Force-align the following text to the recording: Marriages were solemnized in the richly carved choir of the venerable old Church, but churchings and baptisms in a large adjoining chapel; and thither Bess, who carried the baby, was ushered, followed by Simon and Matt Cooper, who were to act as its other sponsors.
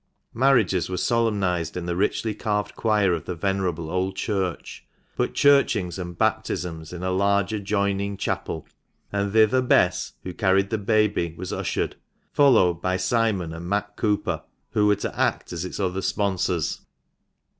Marriages 0.33 0.89
were 0.89 0.97
solemnized 0.97 1.77
in 1.77 1.85
the 1.85 1.95
richly 1.95 2.33
carved 2.33 2.75
choir 2.75 3.13
of 3.13 3.25
the 3.25 3.35
venerable 3.35 3.91
old 3.91 4.15
Church, 4.15 4.83
but 5.15 5.35
churchings 5.35 5.99
and 5.99 6.17
baptisms 6.17 6.91
in 6.91 7.03
a 7.03 7.11
large 7.11 7.53
adjoining 7.53 8.17
chapel; 8.17 8.65
and 9.11 9.31
thither 9.31 9.61
Bess, 9.61 10.13
who 10.23 10.33
carried 10.33 10.71
the 10.71 10.79
baby, 10.79 11.35
was 11.37 11.53
ushered, 11.53 11.97
followed 12.33 12.81
by 12.81 12.97
Simon 12.97 13.53
and 13.53 13.69
Matt 13.69 13.95
Cooper, 13.95 14.41
who 14.71 14.87
were 14.87 14.95
to 14.95 15.15
act 15.15 15.53
as 15.53 15.63
its 15.63 15.79
other 15.79 16.01
sponsors. 16.01 16.81